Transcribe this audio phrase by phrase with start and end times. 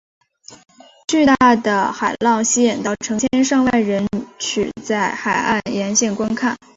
[1.07, 4.07] 巨大的海浪吸引到成千上万人
[4.39, 6.57] 取在海岸沿线观看。